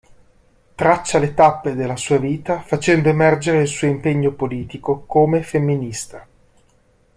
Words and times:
Traccia 0.75 1.19
le 1.19 1.35
tappe 1.35 1.75
della 1.75 1.95
sua 1.95 2.17
vita 2.17 2.59
facendo 2.61 3.09
emergere 3.09 3.61
il 3.61 3.67
suo 3.67 3.85
impegno 3.85 4.31
politico 4.31 5.03
come 5.05 5.43
femminista. 5.43 6.27